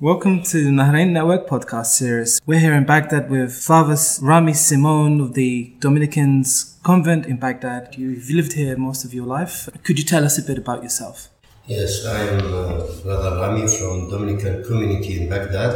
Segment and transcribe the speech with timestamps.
[0.00, 2.40] Welcome to the Nahrain Network podcast series.
[2.46, 7.96] We're here in Baghdad with Father Rami Simoun of the Dominicans convent in Baghdad.
[7.98, 9.68] You've lived here most of your life.
[9.82, 11.30] Could you tell us a bit about yourself?
[11.66, 15.74] Yes, I am uh, Brother Rami from Dominican community in Baghdad.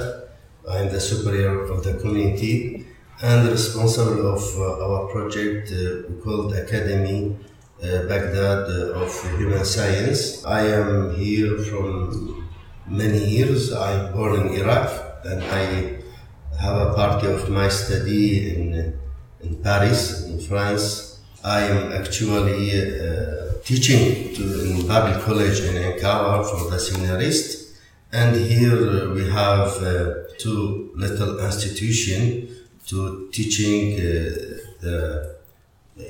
[0.71, 2.87] I am the superior of the community
[3.23, 7.37] and responsible of uh, our project uh, called Academy
[7.83, 10.45] uh, Baghdad uh, of Human Science.
[10.45, 12.43] I am here from
[12.87, 13.73] many years.
[13.73, 14.91] I born in Iraq
[15.25, 15.99] and I
[16.61, 18.99] have a part of my study in,
[19.41, 21.19] in Paris, in France.
[21.45, 27.77] I am actually uh, teaching to, in Bible College in Ankawa for the seminarist.
[28.13, 32.49] And here we have uh, two little institution
[32.87, 34.03] to teaching uh,
[34.81, 35.37] the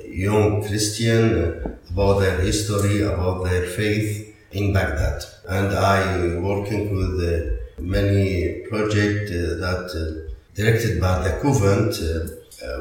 [0.08, 5.24] young Christian about their history, about their faith, in Baghdad.
[5.48, 11.98] And I working with uh, many projects uh, that uh, directed by the convent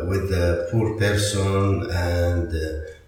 [0.08, 1.90] with the poor person.
[1.90, 2.52] And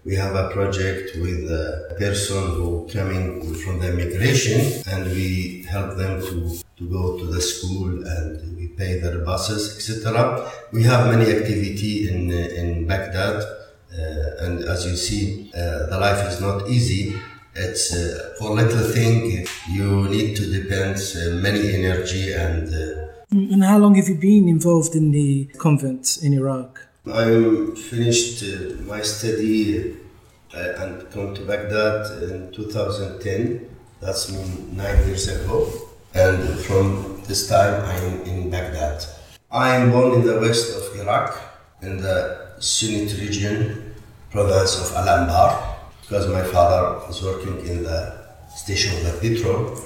[0.04, 5.96] we have a project with a person who coming from the migration and we help
[5.96, 11.10] them to, to go to the school and we pay their buses etc we have
[11.10, 16.68] many activity in in baghdad uh, and as you see uh, the life is not
[16.68, 17.14] easy
[17.54, 22.68] it's uh, for little thing you need to depend uh, many energy and.
[22.74, 26.80] Uh, and how long have you been involved in the convent in Iraq?
[27.06, 29.96] I finished uh, my study
[30.54, 33.68] uh, and come to Baghdad in 2010.
[34.00, 35.68] That's nine years ago.
[36.14, 39.04] And from this time, I'm in Baghdad.
[39.50, 41.40] I am born in the west of Iraq,
[41.82, 43.94] in the Sunnite region,
[44.30, 45.73] province of Al Anbar
[46.06, 48.24] because my father was working in the
[48.54, 49.78] station of the petrol,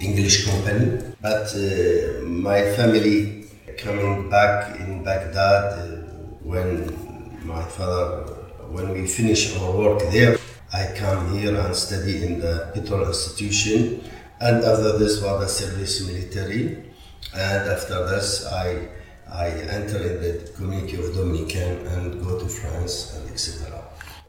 [0.00, 1.02] English company.
[1.20, 3.44] But uh, my family
[3.76, 5.86] coming back in Baghdad uh,
[6.42, 6.68] when
[7.44, 8.24] my father,
[8.70, 10.38] when we finish our work there,
[10.72, 14.04] I come here and study in the petrol institution.
[14.40, 16.84] And after this was the service military.
[17.34, 18.88] And after this, I
[19.30, 23.77] I enter in the community of Dominican and go to France and etc.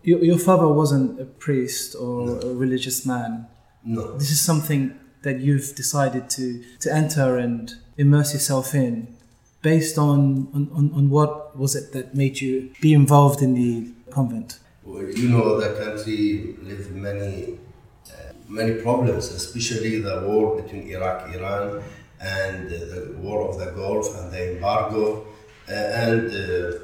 [0.03, 2.39] Your, your father wasn't a priest or no.
[2.41, 3.47] a religious man.
[3.83, 4.17] No.
[4.17, 9.15] This is something that you've decided to, to enter and immerse yourself in
[9.61, 14.59] based on, on, on what was it that made you be involved in the convent?
[14.83, 17.59] Well, you know, the country lived many,
[18.07, 21.83] uh, many problems, especially the war between Iraq, Iran,
[22.21, 25.25] and uh, the war of the Gulf and the embargo.
[25.67, 26.79] Uh, and uh,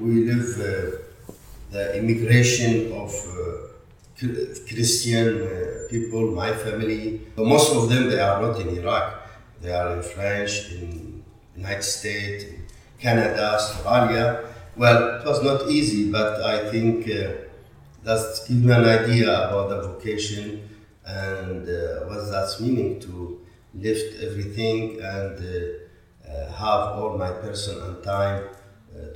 [0.00, 0.96] we live uh,
[1.70, 3.70] the immigration of uh,
[4.68, 7.22] Christian uh, people, my family.
[7.36, 9.28] Most of them, they are not in Iraq.
[9.62, 11.22] They are in France, in
[11.56, 12.44] United States,
[12.98, 14.44] Canada, Australia.
[14.76, 17.32] Well, it was not easy, but I think uh,
[18.04, 20.68] that gives me an idea about the vocation
[21.04, 23.40] and uh, what that's meaning to
[23.74, 28.44] lift everything and uh, uh, have all my person and time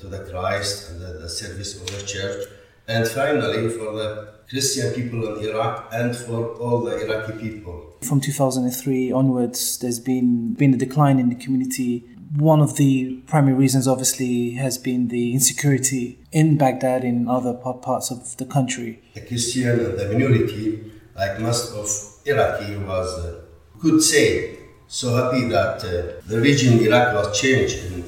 [0.04, 2.46] to the Christ and the, the, service of the church.
[2.86, 7.96] And finally, for the Christian people in Iraq and for all the Iraqi people.
[8.02, 12.04] From 2003 onwards, there's been, been a decline in the community.
[12.36, 18.10] One of the primary reasons, obviously, has been the insecurity in Baghdad and other parts
[18.10, 19.02] of the country.
[19.14, 21.88] The Christian and the minority, like most of
[22.26, 23.40] Iraqi, was, uh,
[23.80, 28.04] could say, so happy that uh, the region Iraq was changed in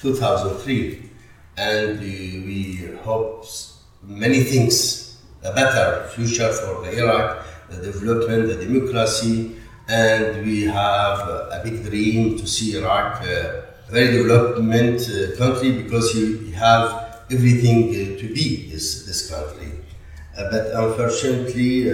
[0.00, 1.09] 2003
[1.60, 3.44] and we hope
[4.02, 9.56] many things, a better future for the Iraq, the development, the democracy,
[9.88, 11.18] and we have
[11.56, 17.78] a big dream to see Iraq a very development uh, country because you have everything
[17.90, 19.72] uh, to be this, this country.
[20.38, 21.84] Uh, but unfortunately,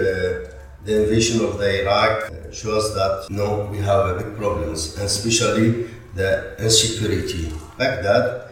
[0.87, 6.55] the invasion of the Iraq shows that no, we have big problems, and especially the
[6.63, 7.53] insecurity.
[7.77, 8.46] Baghdad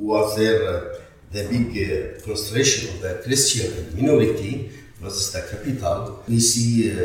[0.00, 0.98] was there uh,
[1.30, 4.70] the big uh, concentration of the Christian minority
[5.00, 6.22] was the capital.
[6.28, 6.96] We see uh,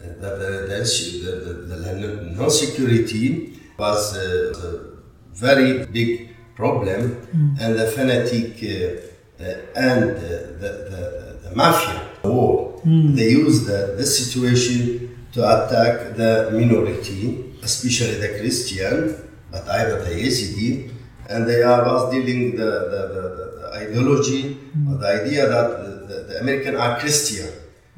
[0.00, 4.96] that the, the, the, non-security was a
[5.34, 7.60] very big problem, mm.
[7.60, 12.80] and the fanatic uh, and the, the, the, mafia war.
[12.84, 13.16] Mm.
[13.16, 19.16] They used this situation to attack the minority, especially the Christian,
[19.50, 20.90] but either the Yazidi
[21.28, 23.22] and they are was dealing the, the, the,
[23.60, 24.92] the ideology mm.
[24.92, 25.68] or the idea that
[26.08, 27.48] the, the American are Christian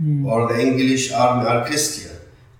[0.02, 0.26] mm.
[0.26, 2.12] or the English army are Christian.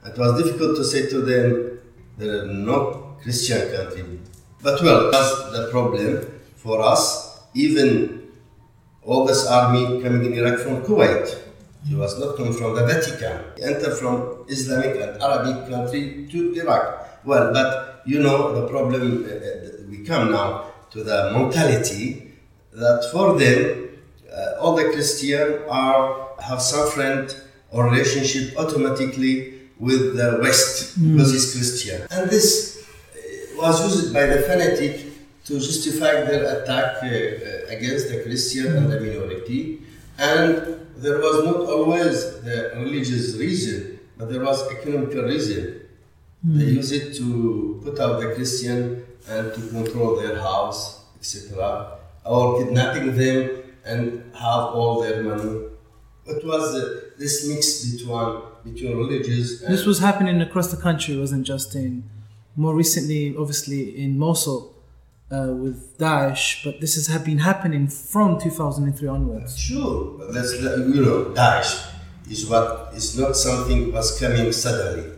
[0.06, 1.80] It was difficult to say to them,
[2.16, 4.04] there are no Christian country.
[4.62, 7.40] But well, that's the problem for us.
[7.54, 8.28] Even
[9.02, 11.26] all this army coming in Iraq from Kuwait.
[11.86, 13.40] He was not coming from the Vatican.
[13.56, 17.24] He entered from Islamic and Arabic country to Iraq.
[17.24, 19.24] Well, but you know the problem.
[19.24, 22.32] Uh, uh we come now to the mentality
[22.72, 23.88] that for them,
[24.32, 27.34] uh, all the Christians are have some friend
[27.70, 31.12] or relationship automatically with the West mm.
[31.12, 35.06] because it's Christian, and this uh, was used by the fanatic
[35.44, 39.82] to justify their attack uh, uh, against the Christian and the minority,
[40.18, 45.80] and there was not always the religious reason, but there was economical reason.
[46.46, 46.58] Mm.
[46.58, 52.58] They use it to put out the Christian and to control their house, etc., or
[52.58, 55.66] kidnapping them and have all their money.
[56.26, 59.60] It was uh, this mix between between religious.
[59.60, 61.14] this was happening across the country.
[61.16, 62.04] It wasn't just in.
[62.56, 64.74] More recently, obviously in Mosul,
[65.30, 69.58] uh, with Daesh, but this has been happening from 2003 onwards.
[69.58, 71.90] Sure, but that's you know Daesh
[72.30, 75.10] is what is not something was coming suddenly.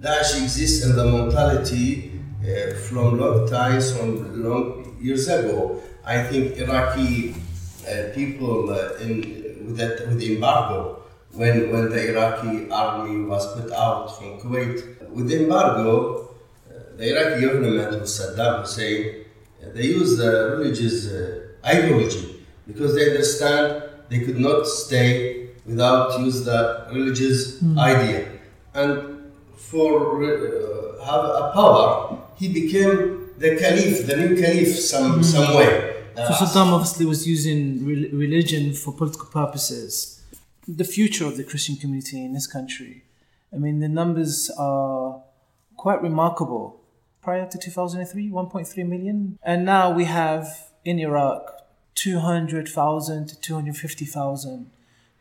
[0.00, 2.12] Daesh exists in the mentality
[2.44, 5.80] uh, from long times, from long years ago.
[6.04, 7.34] I think Iraqi
[7.88, 11.02] uh, people uh, in with that with the embargo
[11.32, 16.30] when when the Iraqi army was put out from Kuwait with the embargo,
[16.70, 19.24] uh, the Iraqi government with Saddam Hussein
[19.72, 26.44] they use the religious uh, ideology because they understand they could not stay without use
[26.44, 27.78] the religious mm.
[27.78, 28.28] idea
[28.74, 35.24] and for uh, have a power he became the caliph the new caliph some mm.
[35.24, 40.22] some way so Saddam obviously was using re- religion for political purposes
[40.66, 43.04] the future of the Christian community in this country
[43.52, 45.22] I mean the numbers are
[45.76, 46.80] quite remarkable
[47.24, 49.38] prior to 2003, 1.3 million.
[49.42, 51.62] And now we have in Iraq
[51.94, 54.70] 200,000 to 250,000,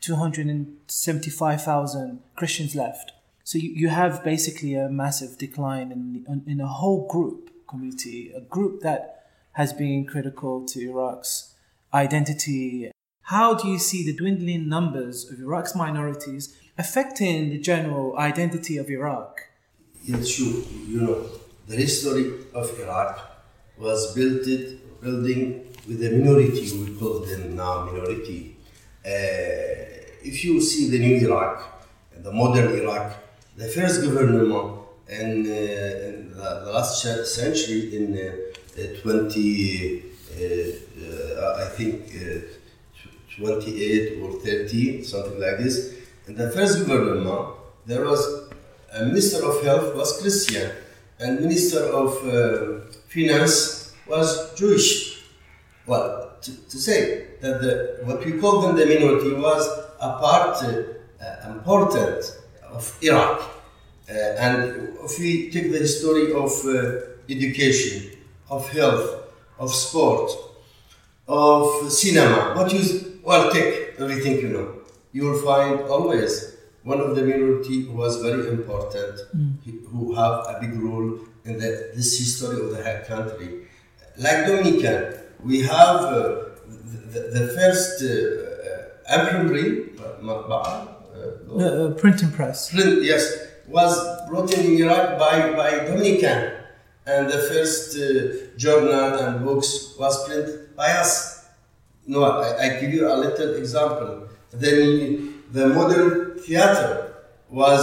[0.02, 3.14] 275,000 Christians left.
[3.44, 8.42] So you, you have basically a massive decline in, in a whole group community, a
[8.42, 11.54] group that has been critical to Iraq's
[11.94, 12.92] identity.
[13.24, 18.90] How do you see the dwindling numbers of Iraq's minorities affecting the general identity of
[18.90, 19.42] Iraq?
[20.04, 21.26] Yes, you, you know,
[21.68, 23.20] the history of Iraq
[23.78, 24.46] was built
[25.02, 28.56] building with a minority, we call them now minority.
[29.06, 29.92] Uh,
[30.24, 33.23] if you see the new Iraq, and the modern Iraq,
[33.56, 34.80] the first government
[35.10, 40.04] in, uh, in the, last century, in uh, 20,
[40.34, 45.96] uh, I think uh, 28 or 30, something like this,
[46.28, 47.56] in the first government,
[47.86, 48.50] there was
[48.94, 50.72] a minister of health was Christian
[51.20, 52.18] and Minister of
[53.10, 55.24] Finance was Jewish.
[55.86, 59.68] Well, to, to, say that the, what we call them the minority was
[60.00, 62.24] a part uh, important
[62.74, 63.42] of Iraq.
[64.10, 67.00] Uh, and if we take the story of uh,
[67.30, 68.12] education,
[68.50, 69.24] of health,
[69.60, 70.32] of sport,
[71.28, 74.68] of cinema, what you well take everything you know,
[75.14, 79.56] you will find always one of the minority who was very important, mm.
[79.88, 83.68] who have a big role in the, this history of the country.
[84.18, 86.46] Like Dominican, we have uh,
[87.14, 88.08] the, the, first uh,
[88.70, 89.18] uh,
[91.24, 92.72] uh, printing press.
[92.72, 93.96] Print, yes, was
[94.30, 96.54] brought in Iraq by, by Dominican.
[97.06, 101.46] And the first uh, journal and books was printed by us.
[102.08, 104.28] No, I, I give you a little example.
[104.52, 107.14] Then the modern theater
[107.50, 107.82] was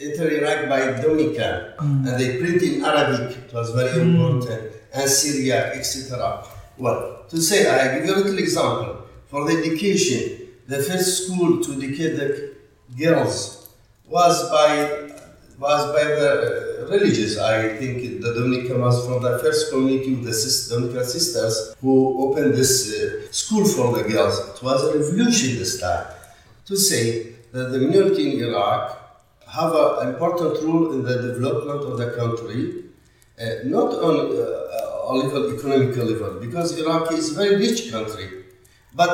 [0.00, 2.08] entered Iraq by Dominican, mm.
[2.08, 3.36] and they print in Arabic.
[3.36, 4.14] It was very mm.
[4.14, 6.44] important, and Syria, etc.
[6.78, 9.02] Well, to say, I give you a little example.
[9.26, 12.54] For the education, the first school to educate the
[12.98, 13.68] girls
[14.06, 15.10] was by
[15.58, 17.38] was by the religious.
[17.38, 22.54] I think the Dominican was from the first community of the Dominican sisters who opened
[22.54, 24.38] this uh, school for the girls.
[24.38, 26.06] It was a revolution this time
[26.66, 28.82] to say that the minority in Iraq
[29.48, 32.84] have an important role in the development of the country,
[33.40, 38.44] uh, not on uh, a level, economical level, because Iraq is a very rich country,
[38.94, 39.10] but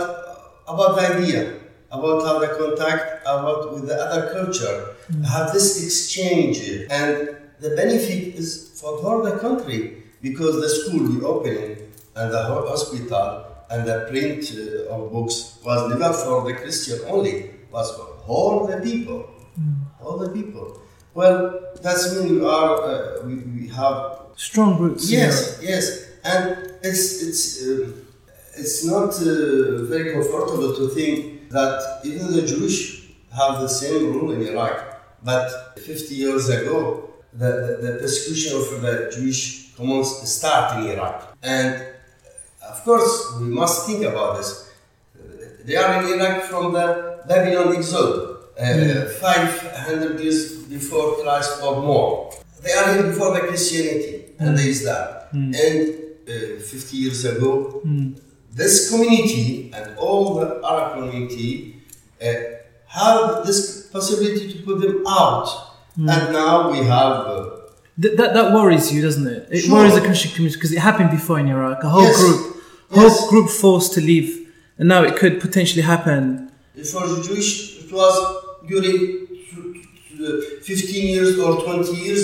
[0.67, 1.62] about the idea,
[1.93, 5.25] about how the contact about with the other culture, mm.
[5.27, 6.59] have this exchange,
[6.91, 11.77] and the benefit is for all the country because the school we opening
[12.17, 17.51] and the hospital and the print uh, of books was never for the Christian only,
[17.71, 19.29] was for all the people,
[19.61, 19.77] mm.
[20.03, 20.81] all the people.
[21.15, 25.11] Well, that's mean we are uh, we, we have Strong roots.
[25.11, 27.93] yes yes, and it's it's uh,
[28.57, 34.33] it's not uh, very comfortable to think that even the Jewish have the same rule
[34.33, 34.77] in Iraq,
[35.23, 41.37] but 50 years ago the, the, the persecution of the Jewish commons start in Iraq,
[41.43, 41.87] and
[42.69, 44.71] of course we must think about this.
[45.65, 52.33] They are in Iraq from the Babylon exile, uh, 500 years before Christ or more.
[52.63, 55.09] They are here before the Christianity and the Islam.
[55.33, 57.81] And uh, 50 years ago,
[58.53, 61.77] this community and all the Arab community
[62.23, 62.27] uh,
[62.87, 65.49] have this possibility to put them out.
[65.97, 67.13] And now we have.
[67.27, 67.51] Uh,
[68.01, 69.49] Th- that, that worries you, doesn't it?
[69.51, 69.75] It Sure.
[69.77, 71.83] worries the Christian community because it happened before in Iraq.
[71.85, 72.17] A whole Yes.
[72.17, 72.57] group,
[72.91, 73.29] whole Yes.
[73.29, 76.51] group forced to leave, and now it could potentially happen.
[76.93, 78.15] For the Jewish, it was
[78.67, 79.83] during t-
[80.19, 82.23] t- 15 years or 20 years,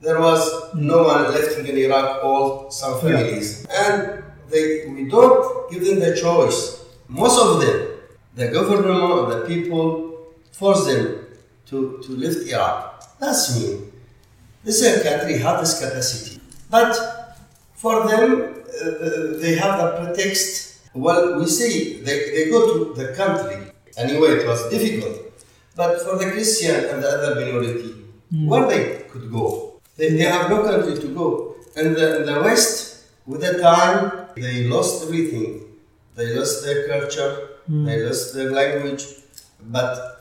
[0.00, 0.40] there was
[0.74, 3.66] no one left in Iraq, all some families.
[3.84, 4.22] And
[4.52, 6.84] they, we don't give them the choice.
[7.08, 7.88] Most of them,
[8.34, 10.12] the government, and the people,
[10.52, 11.26] force them
[11.66, 13.18] to, to live Iraq.
[13.18, 13.80] That's me.
[14.64, 16.40] This is a country this capacity.
[16.70, 16.94] But
[17.74, 20.78] for them, uh, uh, they have the pretext.
[20.94, 23.72] Well, we see they, they go to the country.
[23.96, 25.18] Anyway, it was difficult.
[25.74, 27.94] But for the Christian and the other minority,
[28.46, 29.80] where they could go?
[29.96, 31.56] They, they have no country to go.
[31.76, 35.64] And the, the West, with the time, they lost everything.
[36.14, 39.04] They lost their culture, they lost their language.
[39.64, 40.12] But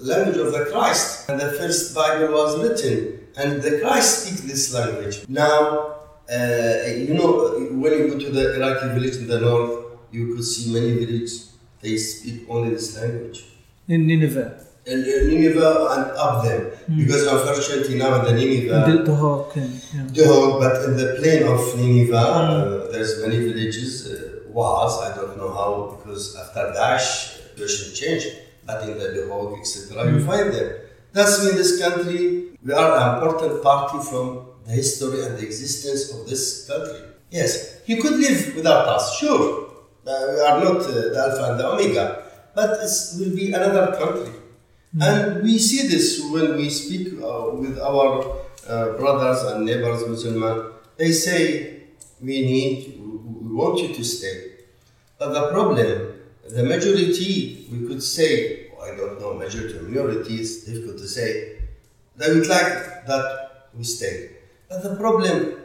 [0.00, 1.28] language of the Christ.
[1.28, 5.28] And the first Bible was written, and the Christ speaks this language.
[5.28, 5.96] Now,
[6.30, 10.44] uh, you know, when you go to the Iraqi village in the north, you could
[10.44, 11.52] see many villages.
[11.80, 13.44] They speak only this language.
[13.88, 20.16] In Nineveh, Nineveh and up there, because unfortunately now in the Nineveh, the, the and
[20.16, 20.24] yeah.
[20.24, 24.06] Dog, but in the plain of Nineveh, uh, there's many villages.
[24.06, 28.28] Uh, was I don't know how because after Daesh, situation changed.
[28.66, 30.72] But in the Duhok, etc., you find them.
[31.12, 36.10] That's in this country we are an important party from the history and the existence
[36.12, 37.00] of this country.
[37.30, 39.68] Yes, he could live without us, sure.
[40.06, 42.24] Uh, we are not uh, the Alpha and the Omega,
[42.54, 44.32] but it will be another country.
[45.00, 50.72] And we see this when we speak uh, with our uh, brothers and neighbors, Muslims.
[50.96, 51.82] They say,
[52.20, 54.52] we need, we want you to stay.
[55.18, 56.12] But the problem,
[56.48, 61.58] the majority, we could say, I don't know, majority or minority, is difficult to say.
[62.16, 64.30] They would like that we stay.
[64.68, 65.56] But the problem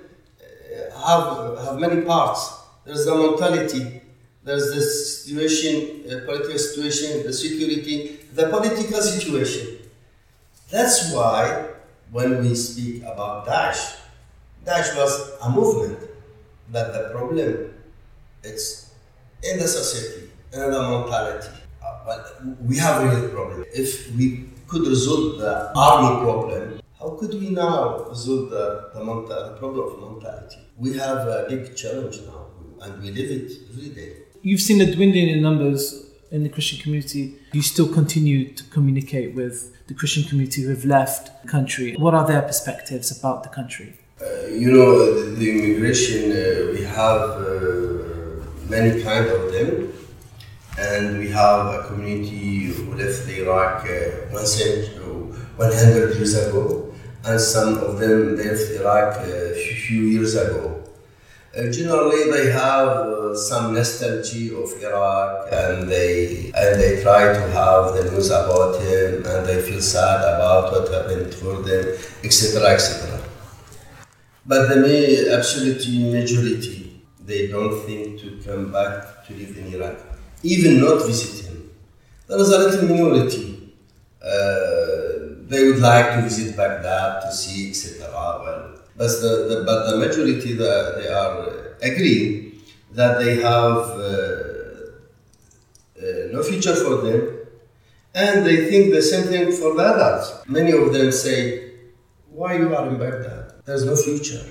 [0.42, 2.52] uh, have, have many parts.
[2.84, 4.02] There's the mentality,
[4.44, 9.78] there's the situation, political situation, the security, the political situation.
[10.72, 11.70] That's why
[12.12, 13.98] when we speak about Daesh,
[14.66, 16.00] Daesh was a movement,
[16.72, 17.74] but the problem
[18.44, 18.92] it's
[19.44, 21.50] in the society, in the mentality.
[21.84, 23.66] Uh, but we have a real problem.
[23.74, 29.56] If we could resolve the army problem, how could we now resolve the, the, the
[29.58, 30.58] problem of mentality?
[30.78, 32.48] We have a big challenge now,
[32.82, 34.14] and we live it every day.
[34.42, 37.36] You've seen a dwindling in numbers in the Christian community.
[37.52, 41.96] You still continue to communicate with the Christian community who have left the country.
[41.98, 43.98] What are their perspectives about the country?
[44.22, 49.94] Uh, you know, the, the immigration, uh, we have uh, many kind of them.
[50.78, 54.96] And we have a community who left Iraq uh, one century,
[55.58, 56.94] 100 years ago.
[57.26, 60.79] And some of them left Iraq a few years ago.
[61.58, 67.42] Uh, generally, they have uh, some nostalgia of Iraq, and they and they try to
[67.58, 72.70] have the news about him, and they feel sad about what happened for them, etc.,
[72.76, 73.20] etc.
[74.46, 79.98] But the ma- absolute majority, they don't think to come back to live in Iraq,
[80.44, 81.72] even not visit him.
[82.28, 83.74] There is a little minority.
[84.24, 85.09] Uh,
[85.50, 88.08] they would like to visit Baghdad to see, etc.
[88.12, 94.10] Well, but the, the but the majority the, they are agreeing that they have uh,
[95.98, 97.40] uh, no future for them,
[98.14, 100.32] and they think the same thing for the others.
[100.48, 101.72] Many of them say,
[102.32, 103.64] "Why you are in Baghdad?
[103.66, 104.46] There's no future.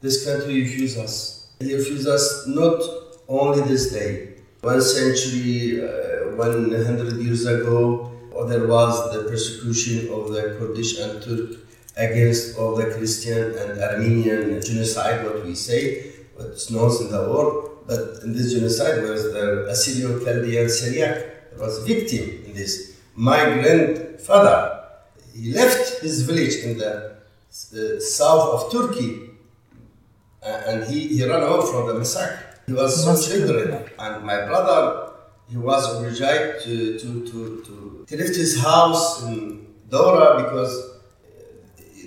[0.00, 1.48] This country refuses us.
[1.60, 2.82] Refuses us not
[3.28, 4.34] only this day.
[4.62, 8.11] One century, uh, one hundred years ago,
[8.48, 11.58] there was the persecution of the Kurdish and Turk
[11.96, 17.84] against all the Christian and Armenian genocide, what we say, what's known in the world.
[17.86, 23.00] But in this genocide was the Assyrian Chaldean Syriac was victim in this.
[23.14, 24.80] My grandfather,
[25.34, 29.30] he left his village in the uh, south of Turkey
[30.42, 32.38] and he, he ran away from the massacre.
[32.66, 33.84] He was so children.
[33.98, 35.12] And my brother,
[35.48, 41.40] he was obliged to, to, to, to, to lift his house in Dora because uh,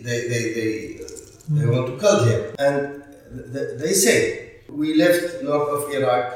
[0.03, 0.99] they, they, they,
[1.49, 1.71] they hmm.
[1.71, 2.55] want to kill him.
[2.59, 3.03] And
[3.81, 6.33] they say, we left north of Iraq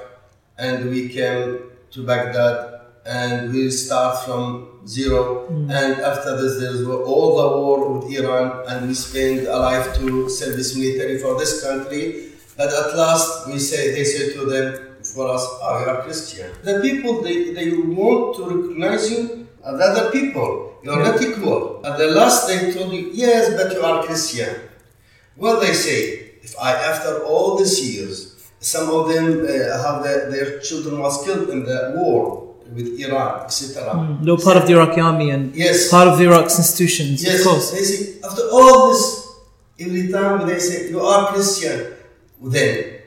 [0.58, 1.60] and we came
[1.92, 5.46] to Baghdad and we start from zero.
[5.46, 5.70] Hmm.
[5.70, 10.30] And after this, there's all the war with Iran, and we spend a life to
[10.30, 12.32] service military for this country.
[12.58, 16.52] But at last, we say they say to them, for us, oh, you are Christian.
[16.64, 20.78] The people they, they want to recognize you as other people.
[20.84, 21.82] You are not equal.
[21.84, 24.56] And the last, they told you, yes, but you are Christian.
[25.36, 30.30] Well, they say, if I, after all these years, some of them uh, have their,
[30.32, 34.18] their children was killed in the war with Iran, etc.
[34.22, 35.90] They were part of the Iraqi army and Yes.
[35.90, 37.72] part of the Iraq's institutions, Yes, of course.
[37.72, 39.28] they say, after all this,
[39.80, 41.94] every time they say, you are Christian,
[42.42, 43.00] then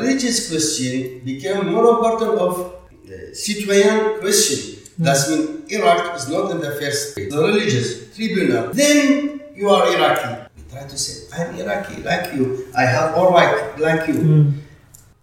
[0.00, 4.77] religious question became more important of uh, citoyen question.
[4.98, 7.32] That means Iraq is not in the first place.
[7.32, 8.72] The religious tribunal.
[8.72, 10.50] Then you are Iraqi.
[10.56, 12.66] We try to say, I'm Iraqi, like you.
[12.76, 14.52] I have all right, like you.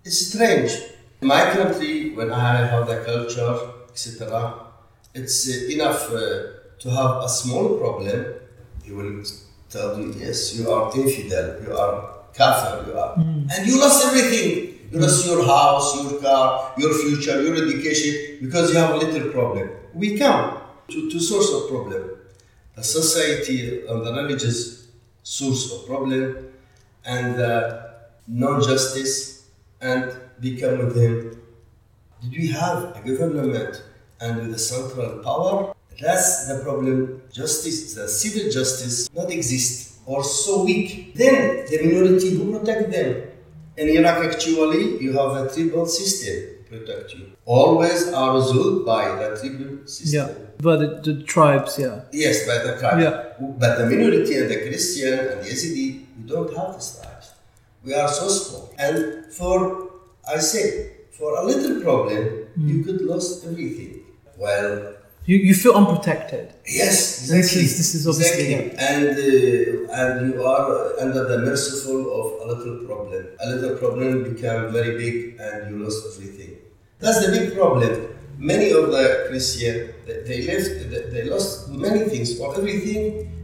[0.05, 0.71] It's strange.
[1.21, 4.53] In my country, when I have the culture, etc.,
[5.13, 6.19] it's uh, enough uh,
[6.79, 8.33] to have a small problem.
[8.83, 9.23] He will
[9.69, 13.13] tell you, yes, you are infidel, you are kafir, you are.
[13.17, 14.74] And you lost everything.
[14.95, 19.69] Lost your house, your car, your future, your education, because you have a little problem.
[19.93, 22.11] We come to, to source of problem.
[22.75, 24.87] The society and the religious
[25.21, 26.47] source of problem
[27.03, 27.95] and uh, the
[28.27, 29.49] non-justice
[29.81, 31.41] and become with him.
[32.21, 33.83] Did we have a government
[34.21, 35.73] and with a central power?
[35.99, 37.21] That's the problem.
[37.33, 41.15] Justice, the civil justice, not exist or so weak.
[41.15, 43.34] Then the minority who protect them.
[43.77, 47.31] In Iraq, actually, you have a tribal system protect you.
[47.45, 50.29] Always are ruled by the tribal system.
[50.29, 52.01] Yeah, but the, the tribes, yeah.
[52.11, 52.99] Yes, by the tribe.
[52.99, 53.33] Yeah.
[53.39, 57.33] But the minority and the Christian and the Yazidi, we don't have these tribes.
[57.83, 58.73] We are so small.
[58.79, 59.91] And for,
[60.27, 62.83] I say, for a little problem, you hmm.
[62.83, 64.01] could lose everything.
[64.37, 66.53] Well, You, you feel unprotected.
[66.67, 67.61] yes, This exactly.
[67.63, 68.77] is- this is obviously- exactly.
[68.77, 73.23] And uh, and you are under the merciful of a little problem.
[73.43, 76.51] A little problem become very big, and you lost everything.
[76.99, 77.91] That's the big problem.
[78.37, 83.03] Many of the Christian they, they left, they, they lost many things or everything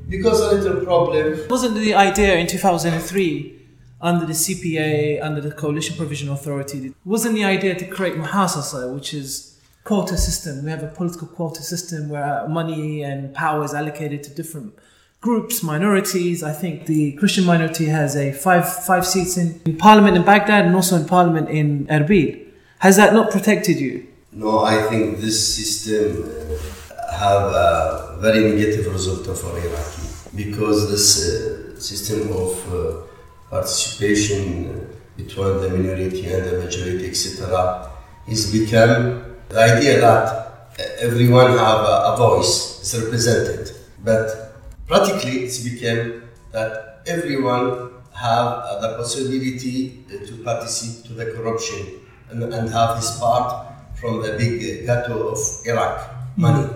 [0.09, 1.25] because a little problem.
[1.49, 3.57] Wasn't the idea in 2003
[4.01, 9.13] under the CPA, under the Coalition Provision Authority, wasn't the idea to create Muhasasa, which
[9.13, 9.50] is
[9.83, 10.63] quota system.
[10.63, 14.73] We have a political quota system where money and power is allocated to different
[15.21, 16.43] groups, minorities.
[16.43, 20.65] I think the Christian minority has a five five seats in, in parliament in Baghdad
[20.65, 22.47] and also in parliament in Erbil.
[22.79, 24.07] Has that not protected you?
[24.31, 31.07] No, I think this system uh, have a very negative result for Iraqi because this
[31.19, 33.01] uh, system of uh,
[33.49, 37.91] participation between the minority and the majority, etc.,
[38.27, 44.53] is become the idea that everyone have a, a voice is represented, but
[44.87, 52.43] practically it's become that everyone have uh, the possibility to participate to the corruption and,
[52.43, 56.67] and have his part from the big ghetto of Iraq money,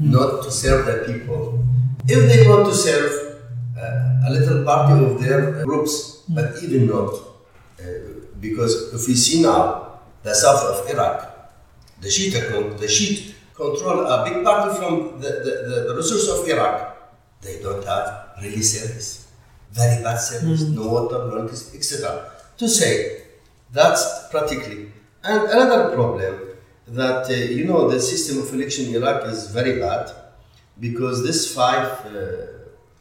[0.00, 1.64] not to serve the people.
[2.08, 3.12] If they want to serve
[3.78, 7.14] uh, a little party of their groups, but even not,
[7.78, 7.84] uh,
[8.40, 11.33] because if we see now the south of Iraq,
[12.04, 16.46] the Shiite, con- the Shia control a big part from the, the, the, resource of
[16.48, 16.74] Iraq.
[17.40, 19.28] They don't have really service,
[19.72, 22.30] very bad service, no water, no electricity, etc.
[22.58, 23.22] To say
[23.72, 24.92] that's practically.
[25.22, 26.34] And another problem
[26.88, 30.10] that uh, you know the system of election in Iraq is very bad
[30.80, 32.12] because this five uh,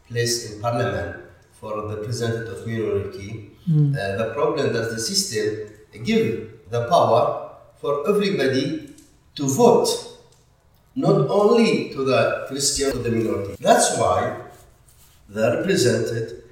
[0.08, 1.18] place in parliament
[1.60, 5.70] for the representative of minority, uh, the problem that the system
[6.04, 8.93] give the power for everybody
[9.36, 9.88] to vote,
[10.96, 13.56] not only to the Christian to the minority.
[13.60, 14.42] That's why
[15.30, 16.44] the represented,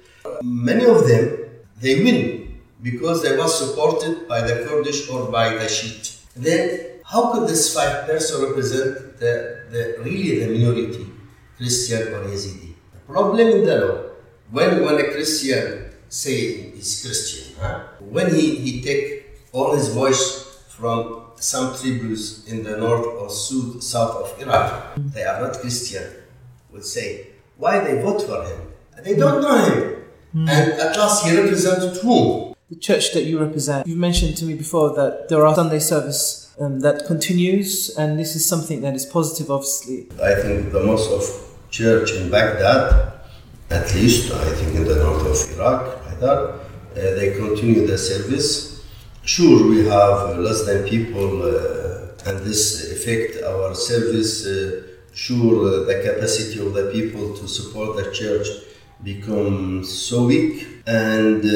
[0.42, 1.38] many of them,
[1.80, 6.18] they win because they were supported by the Kurdish or by the Shia.
[6.34, 11.06] Then how could this five person represent the, the really the minority,
[11.56, 12.74] Christian or Yazidi?
[12.94, 14.02] The problem in the law,
[14.50, 17.80] when when a Christian say he's Christian, huh?
[18.00, 23.82] when he, he take all his voice from some tribes in the north or south,
[23.82, 26.04] south of Iraq, they are not Christian,
[26.70, 27.26] would say,
[27.56, 28.72] why they vote for him.
[29.04, 30.02] They don't know him.
[30.48, 32.54] And at last, he represented whom?
[32.70, 36.54] The church that you represent, you mentioned to me before that there are Sunday service
[36.58, 40.08] um, that continues, and this is something that is positive, obviously.
[40.22, 41.22] I think the most of
[41.70, 43.12] church in Baghdad,
[43.70, 48.71] at least I think in the north of Iraq, either, uh, they continue the service.
[49.24, 54.44] Sure, we have less than people, uh, and this affect our service.
[54.44, 54.82] Uh,
[55.14, 58.48] sure, uh, the capacity of the people to support the church
[59.04, 61.46] become so weak, and uh,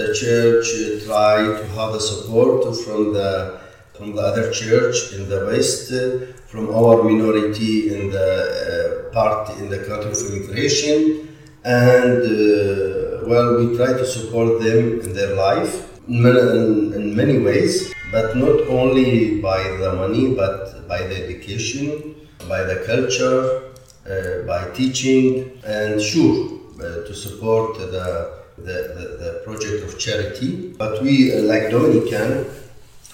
[0.00, 3.60] the church uh, try to have the support from the
[3.92, 9.50] from the other church in the west, uh, from our minority in the uh, part
[9.58, 11.28] in the country of immigration,
[11.66, 18.36] and uh, well, we try to support them in their life in many, ways, but
[18.36, 22.16] not only by the money, but by the education,
[22.48, 23.72] by the culture,
[24.08, 30.74] uh, by teaching, and sure, uh, to support the, the, the, the project of charity.
[30.78, 32.46] But we, uh, like Dominican,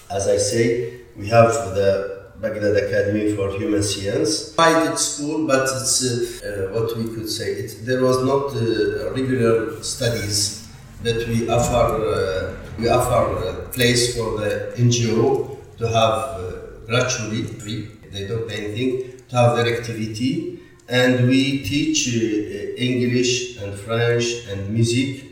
[0.09, 4.53] as I say, we have the Baghdad Academy for Human Science.
[4.53, 7.51] Private school, but it's uh, uh, what we could say.
[7.53, 10.67] It, there was not uh, regular studies
[11.03, 12.61] that we offer.
[12.77, 15.95] Uh, we offer a place for the NGO to have
[16.39, 16.51] uh,
[16.85, 17.87] gratuity, free.
[18.11, 24.25] They don't pay anything to have their activity, and we teach uh, English and French
[24.49, 25.25] and music.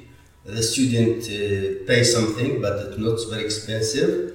[0.46, 4.34] The student uh, pay something, but it's not very expensive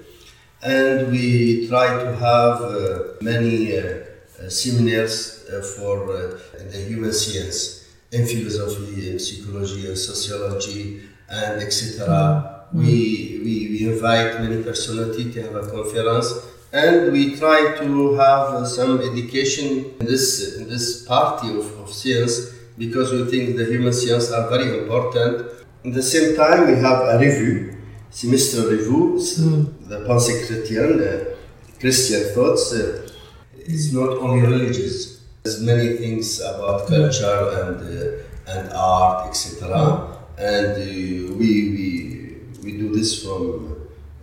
[0.63, 3.83] and we try to have uh, many uh,
[4.43, 6.39] uh, seminars uh, for uh,
[6.71, 14.41] the human science in philosophy in psychology and sociology and etc we, we, we invite
[14.41, 20.57] many personality to have a conference and we try to have some education in this
[20.59, 25.47] in this party of, of science because we think the human science are very important
[25.85, 27.79] at the same time we have a review
[28.11, 29.19] semester review,
[29.89, 32.73] the pensée chrétienne, uh, Christian thoughts.
[32.73, 33.07] Uh,
[33.55, 35.21] it's not only religious.
[35.43, 40.19] There's many things about culture and uh, and art, etc.
[40.39, 42.08] And uh, we, we
[42.69, 43.43] we do this from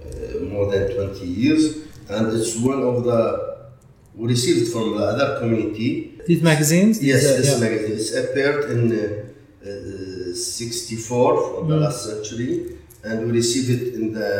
[0.06, 1.64] uh, more than 20 years,
[2.14, 3.22] and it's one of the
[4.14, 5.90] we received from the other community.
[6.26, 7.04] These magazines?
[7.04, 7.66] Yes, These, uh, this yeah.
[7.66, 13.94] magazine it's appeared in uh, uh, 64 from the last century, and we received it
[13.96, 14.32] in the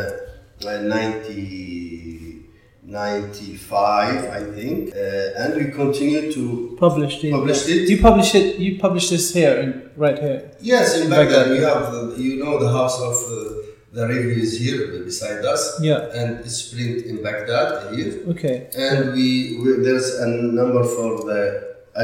[0.64, 2.44] uh, 90,
[2.84, 6.42] 95, I think, uh, and we continue to
[6.78, 7.32] Published it.
[7.32, 7.88] Published it.
[7.90, 8.58] You publish it.
[8.58, 10.38] You publish this here, in, right here.
[10.60, 11.50] Yes, in In Baghdad Baghdad.
[11.50, 13.65] we have the, you know the house of uh,
[13.96, 14.80] the review is here
[15.10, 16.00] beside us, Yeah.
[16.18, 18.12] and it's printed in Baghdad here.
[18.32, 18.56] Okay.
[18.86, 19.26] and we,
[19.60, 20.28] we there's a
[20.60, 21.40] number for the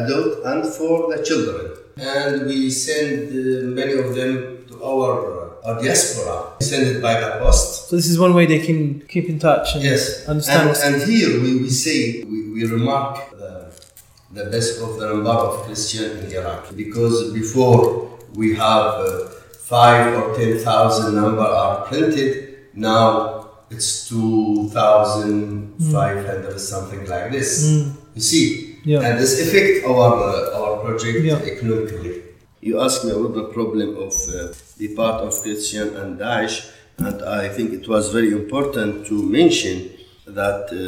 [0.00, 1.64] adult and for the children
[2.16, 3.42] and we send uh,
[3.80, 4.32] many of them
[4.68, 8.32] to our, uh, our diaspora we send it by the post So this is one
[8.38, 8.78] way they can
[9.12, 10.02] keep in touch and yes
[10.32, 10.70] understand.
[10.70, 11.98] and, and here we, we say
[12.32, 13.52] we, we remark the,
[14.38, 17.82] the best of the number of christian in iraq because before
[18.40, 19.28] we have uh,
[19.72, 22.32] five or ten thousand number are printed.
[22.74, 27.48] Now it's 2500 something like this.
[28.14, 28.68] You see?
[28.84, 29.00] Yeah.
[29.06, 31.40] and this affect our uh, our project Yeah.
[31.52, 32.14] economically.
[32.60, 34.34] You asked me about the problem of uh,
[34.80, 36.54] the part of christian and daesh
[37.06, 39.76] and i think it was very important to mention
[40.38, 40.84] that uh,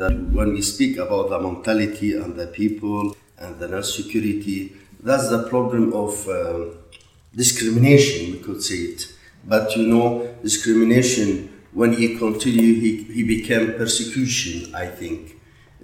[0.00, 3.02] that when we speak about the mentality and the people
[3.42, 4.58] and the non-security
[5.08, 6.60] that's the problem of um,
[7.36, 9.12] discrimination we could say it
[9.44, 15.36] but you know discrimination when he continued he, he became persecution i think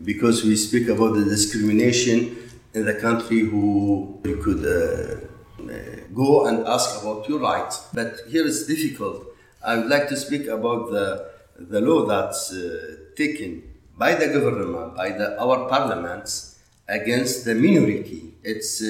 [0.05, 2.37] because we speak about the discrimination
[2.75, 5.27] in the country who you could uh,
[5.71, 7.89] uh, go and ask about your rights.
[7.93, 9.27] But here it's difficult.
[9.65, 13.63] I would like to speak about the, the law that's uh, taken
[13.97, 16.59] by the government, by the, our parliaments
[16.89, 18.35] against the minority.
[18.43, 18.87] It's, uh,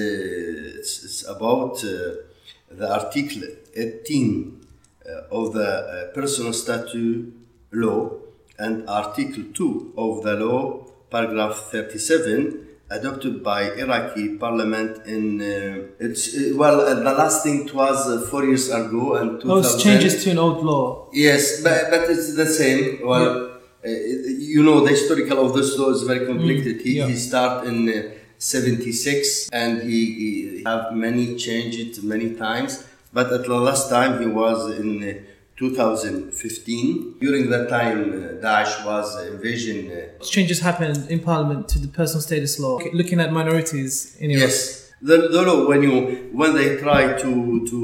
[0.79, 2.30] it's, it's about uh,
[2.71, 3.43] the Article
[3.75, 4.67] 18
[5.07, 7.35] uh, of the uh, Personal Statute
[7.73, 8.13] Law
[8.59, 16.37] and Article 2 of the law, paragraph 37, adopted by Iraqi parliament in uh, it's
[16.37, 19.83] uh, well uh, the last thing it was uh, four years ago and 2000 Those
[19.83, 21.09] changes to an old law.
[21.13, 25.91] yes but, but it's the same well uh, you know the historical of this law
[25.91, 27.07] is very complicated he, yeah.
[27.07, 33.45] he started in uh, 76 and he, he have many changed many times but at
[33.45, 35.13] the last time he was in uh,
[35.57, 41.89] 2015 during that time uh, Daesh was invasion uh, Changes happened in Parliament to the
[41.89, 44.43] personal status law, looking at minorities in Iraq.
[44.49, 45.95] Yes, The, the law when you
[46.41, 47.31] when they try to
[47.73, 47.79] to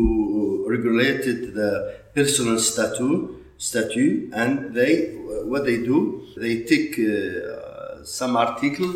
[0.74, 1.70] regulate it, the
[2.14, 3.22] personal statute
[3.58, 4.92] statute and they
[5.50, 5.98] what they do
[6.44, 8.90] they take uh, some article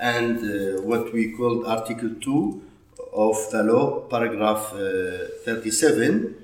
[0.00, 2.62] and uh, what we call article 2
[3.12, 6.34] of the law paragraph uh, 37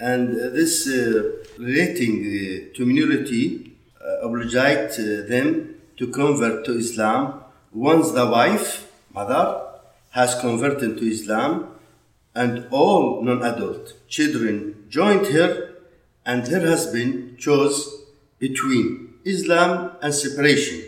[0.00, 4.98] and this uh, relating uh, to minority uh, obliged
[5.28, 7.40] them to convert to islam
[7.72, 9.62] once the wife mother
[10.10, 11.68] has converted to islam
[12.34, 15.74] and all non-adult children joined her
[16.26, 17.76] and her husband chose
[18.38, 20.82] between Islam and separation.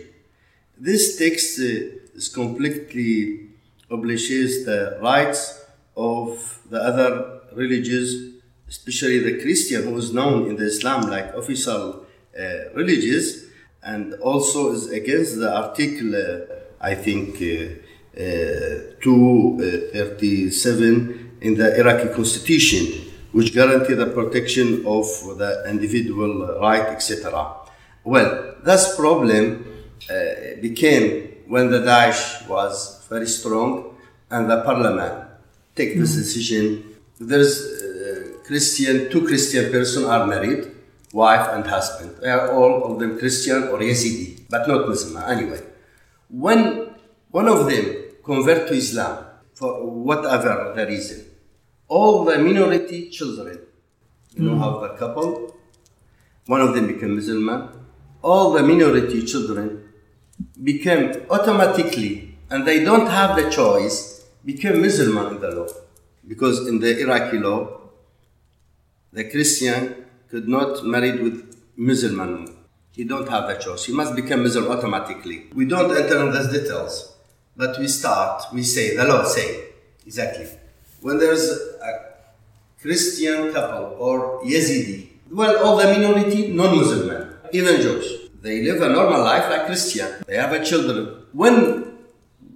[0.78, 3.50] This text uh, is completely
[3.90, 5.64] obliges the rights
[5.96, 8.35] of the other religions,
[8.68, 12.05] especially the Christian, who is known in the Islam like official
[12.38, 13.46] uh, religious,
[13.83, 16.40] and also is against the article, uh,
[16.81, 17.68] I think, uh,
[18.16, 25.05] uh 237 in the Iraqi constitution which guarantee the protection of
[25.37, 27.52] the individual right, etc.
[28.02, 29.62] Well, this problem
[30.09, 30.14] uh,
[30.62, 33.96] became when the Daesh was very strong
[34.30, 35.28] and the parliament
[35.74, 36.18] take this mm.
[36.18, 36.64] decision.
[37.18, 40.70] There's uh, Christian, two Christian person are married,
[41.12, 42.16] wife and husband.
[42.20, 45.61] They are all of them Christian or Yazidi, but not Muslim anyway.
[46.28, 46.90] When
[47.30, 47.85] one of them
[48.24, 51.24] convert to Islam for whatever the reason,
[51.88, 53.61] all the minority children,
[54.35, 54.64] you know, mm.
[54.64, 55.54] have a couple,
[56.46, 57.48] one of them became Muslim,
[58.22, 59.86] all the minority children
[60.62, 65.68] became automatically, and they don't have the choice, became Muslim in the law.
[66.27, 67.81] Because in the Iraqi law,
[69.12, 72.57] the Christian could not marry with Muslim.
[72.92, 73.85] He don't have the choice.
[73.85, 75.46] He must become Muslim automatically.
[75.55, 77.14] We don't enter in those details,
[77.57, 79.66] but we start, we say, the law say,
[80.05, 80.49] exactly
[81.07, 81.49] when there's
[81.83, 81.90] a
[82.81, 89.22] Christian couple or Yazidi, well, all the minority, non-Muslim, even Jews, they live a normal
[89.24, 90.09] life like Christian.
[90.26, 91.22] They have a children.
[91.32, 91.54] When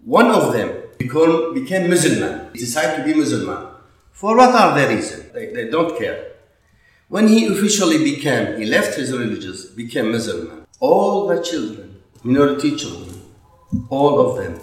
[0.04, 3.66] one of them become, became Muslim, he decide to be Muslim,
[4.12, 5.32] for what are the reasons?
[5.32, 6.32] They, they don't care.
[7.08, 10.64] When he officially became, he left his religious, became Muslim.
[10.78, 13.20] All the children, minority children,
[13.88, 14.60] all of them,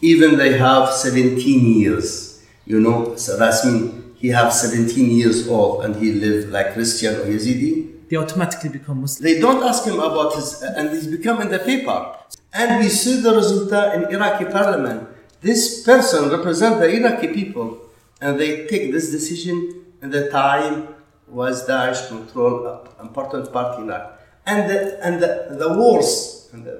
[0.00, 5.84] even they have 17 years, you know, so that's mean he have 17 years old
[5.84, 7.95] and he live like Christian or Yazidi.
[8.08, 9.24] They automatically become Muslim.
[9.24, 12.16] They don't ask him about his, and he's become in the paper.
[12.52, 15.08] And we see the result in Iraqi parliament.
[15.40, 17.80] This person represent the Iraqi people,
[18.20, 20.88] and they take this decision in the time
[21.28, 24.20] was Daesh control uh, important part in Iraq.
[24.46, 26.74] And the, and the, the worst, and the,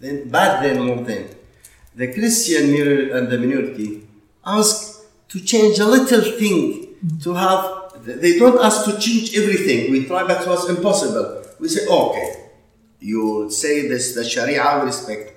[0.00, 1.28] the, bad then more than,
[1.94, 2.74] the Christian
[3.16, 4.06] and the minority
[4.44, 9.90] ask to change a little thing, to have, they told us to change everything.
[9.90, 11.44] We try, but it was impossible.
[11.58, 12.50] We say, okay,
[13.00, 15.32] you say this, the Sharia we respect.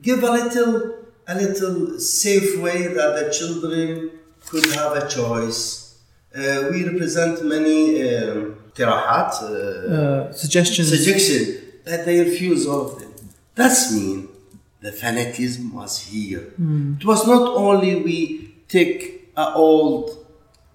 [0.00, 0.94] Give a little,
[1.26, 4.10] a little safe way that the children
[4.46, 5.98] could have a choice.
[6.34, 13.00] Uh, we represent many um, tirahat, uh, uh, suggestions, suggestion, but they refuse all of
[13.00, 13.12] them.
[13.54, 14.28] That's mean
[14.80, 16.52] the fanatism was here.
[16.60, 17.00] Mm.
[17.00, 20.26] It was not only we take an old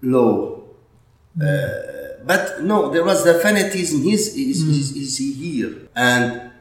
[0.02, 0.63] law.
[1.40, 4.06] Uh, but no, there was the fanatism.
[4.12, 4.70] Is is, mm.
[4.70, 5.88] is, is he here?
[5.94, 6.52] And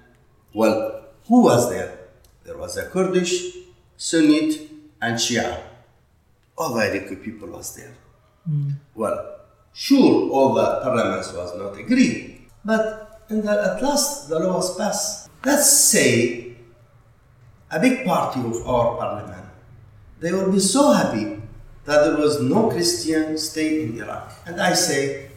[0.53, 1.99] well, who was there?
[2.43, 3.55] There was a Kurdish,
[3.97, 4.69] Sunnite,
[5.01, 5.61] and Shia.
[6.57, 7.95] All the Iraqi people was there.
[8.49, 8.73] Mm.
[8.93, 9.39] Well,
[9.73, 15.29] sure, all the parliaments was not agree, but the, at last the law was passed.
[15.45, 16.55] Let's say
[17.71, 19.43] a big party of our parliament
[20.23, 21.42] they will be so happy
[21.85, 24.33] that there was no Christian state in Iraq.
[24.45, 25.29] And I say,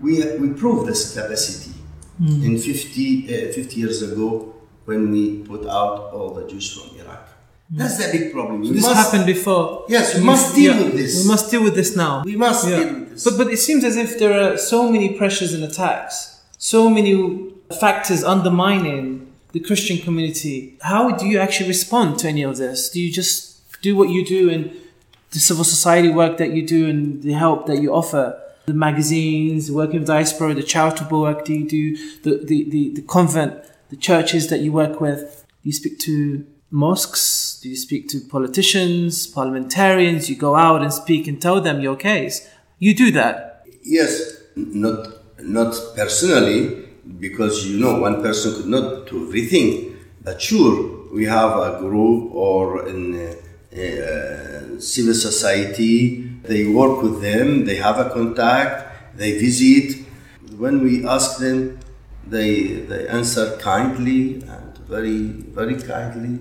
[0.00, 1.74] we, we proved this capacity
[2.20, 2.44] mm.
[2.44, 7.28] in 50, uh, 50 years ago when we put out all the Jews from Iraq.
[7.72, 7.78] Mm.
[7.78, 8.64] That's the big problem.
[8.64, 9.84] So this must, happened before.
[9.88, 11.22] Yes, we must deal yeah, with this.
[11.22, 12.22] We must deal with this now.
[12.24, 12.76] We must yeah.
[12.76, 13.24] deal with this.
[13.24, 17.52] But, but it seems as if there are so many pressures and attacks, so many
[17.78, 22.90] factors undermining the Christian community, how do you actually respond to any of this?
[22.90, 24.70] Do you just do what you do and
[25.30, 28.40] the civil society work that you do and the help that you offer?
[28.66, 33.02] The magazines, working with diaspora, the charitable work that you do, the, the, the, the
[33.02, 35.44] convent, the churches that you work with?
[35.62, 37.58] You speak to mosques?
[37.62, 40.30] Do you speak to politicians, parliamentarians?
[40.30, 42.48] You go out and speak and tell them your case.
[42.78, 43.66] You do that.
[43.82, 45.08] Yes, not
[45.42, 46.88] not personally,
[47.18, 49.96] because you know one person could not do everything.
[50.22, 53.34] But sure, we have a group or in uh,
[53.72, 56.28] uh, civil society.
[56.42, 60.04] They work with them, they have a contact, they visit.
[60.56, 61.78] When we ask them,
[62.26, 65.22] they, they answer kindly and very,
[65.58, 66.40] very kindly.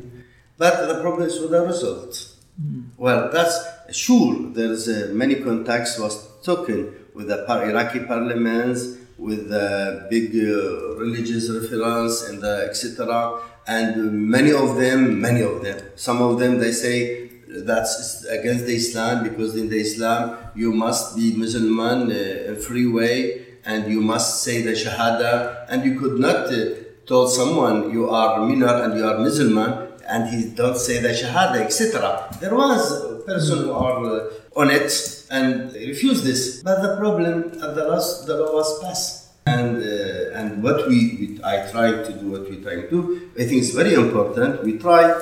[0.57, 2.35] But the problem is with the result.
[2.61, 2.89] Mm.
[2.97, 3.57] Well, that's
[3.95, 4.51] sure.
[4.51, 11.49] There's uh, many contacts was taken with the Iraqi parliaments, with the big uh, religious
[11.49, 13.39] reference and etc.
[13.77, 18.75] And many of them, many of them, some of them they say that's against the
[18.75, 24.43] Islam because in the Islam you must be Muslim uh, free way and you must
[24.43, 26.60] say the Shahada and you could not uh,
[27.05, 29.58] tell someone you are minor and you are Muslim
[30.08, 32.36] and he don't say the Shahada etc.
[32.41, 34.91] There was a person who are uh, on it
[35.29, 36.63] and refuse this.
[36.63, 39.28] But the problem at the last, the law was passed.
[39.53, 43.29] And, uh, and what we, we, I try to do, what we try to do,
[43.38, 44.63] I think it's very important.
[44.63, 45.19] We try uh,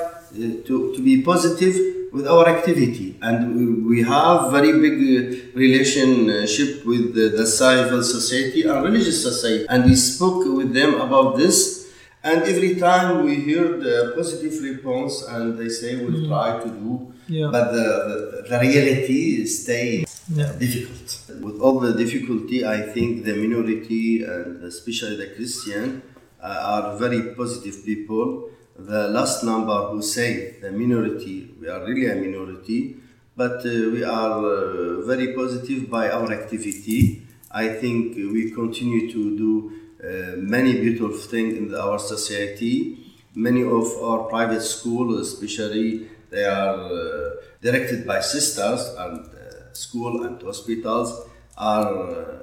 [0.68, 1.76] to, to be positive
[2.12, 3.16] with our activity.
[3.20, 9.22] And we, we have very big uh, relationship with the, the civil society and religious
[9.22, 9.66] society.
[9.68, 11.78] And we spoke with them about this
[12.22, 16.28] and every time we hear the positive response and they say we'll mm.
[16.28, 17.48] try to do, yeah.
[17.50, 20.52] but the, the, the reality stays yeah.
[20.58, 21.17] difficult.
[21.28, 26.02] With all the difficulty, I think the minority and especially the Christian
[26.42, 28.50] uh, are very positive people.
[28.78, 32.96] The last number who say the minority, we are really a minority,
[33.36, 37.22] but uh, we are uh, very positive by our activity.
[37.50, 42.98] I think we continue to do uh, many beautiful things in our society.
[43.34, 49.37] Many of our private schools, especially, they are uh, directed by sisters and
[49.72, 52.40] school and hospitals are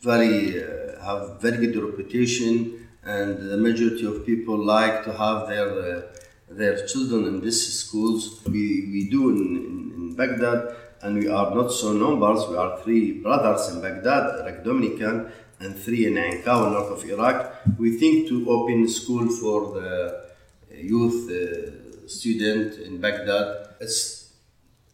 [0.00, 0.62] very
[1.02, 6.02] have very good reputation and the majority of people like to have their uh,
[6.48, 8.40] their children in these schools.
[8.46, 12.46] We, we do in, in, in, Baghdad, and we are not so numbers.
[12.48, 17.54] We are three brothers in Baghdad, Dominican, and three in Ain north of Iraq.
[17.78, 20.24] We think to open school for the
[20.70, 23.74] youth uh, student in Baghdad.
[23.80, 24.23] It's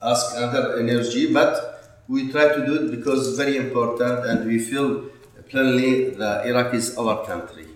[0.03, 4.59] ask another energy, but we try to do it because it's very important and we
[4.59, 5.11] feel
[5.49, 7.67] plainly that Iraq is our country.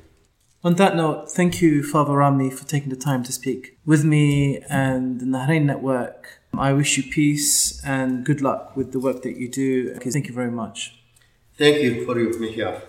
[0.63, 4.63] On that note, thank you, Father Rami, for taking the time to speak with me
[4.71, 6.41] and the Nahrein Network.
[6.57, 9.95] I wish you peace and good luck with the work that you do.
[9.97, 10.99] Thank you very much.
[11.59, 12.85] Thank you for your behalf.